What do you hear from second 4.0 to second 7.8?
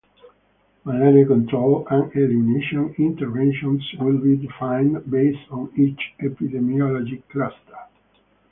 be defined based on each epidemiologic cluster.